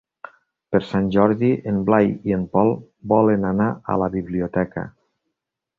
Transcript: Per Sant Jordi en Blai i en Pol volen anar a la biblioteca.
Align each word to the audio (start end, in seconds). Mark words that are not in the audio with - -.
Per 0.75 0.79
Sant 0.91 1.09
Jordi 1.15 1.51
en 1.73 1.77
Blai 1.89 2.09
i 2.31 2.35
en 2.39 2.49
Pol 2.57 2.73
volen 3.15 3.47
anar 3.53 3.71
a 3.97 4.03
la 4.05 4.13
biblioteca. 4.19 4.91